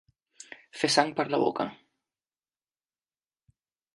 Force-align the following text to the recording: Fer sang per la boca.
Fer 0.83 0.89
sang 0.93 1.11
per 1.19 1.25
la 1.33 1.39
boca. 1.43 1.67